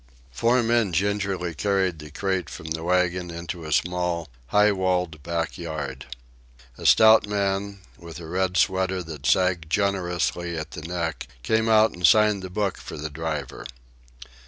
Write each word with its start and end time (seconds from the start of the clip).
Four 0.31 0.63
men 0.63 0.93
gingerly 0.93 1.53
carried 1.53 1.99
the 1.99 2.09
crate 2.09 2.49
from 2.49 2.69
the 2.71 2.81
wagon 2.83 3.29
into 3.29 3.65
a 3.65 3.71
small, 3.71 4.29
high 4.47 4.71
walled 4.71 5.21
back 5.21 5.59
yard. 5.59 6.07
A 6.75 6.87
stout 6.87 7.27
man, 7.27 7.81
with 7.99 8.19
a 8.19 8.25
red 8.25 8.57
sweater 8.57 9.03
that 9.03 9.27
sagged 9.27 9.69
generously 9.69 10.57
at 10.57 10.71
the 10.71 10.81
neck, 10.81 11.27
came 11.43 11.69
out 11.69 11.91
and 11.91 12.07
signed 12.07 12.41
the 12.41 12.49
book 12.49 12.77
for 12.79 12.97
the 12.97 13.11
driver. 13.11 13.63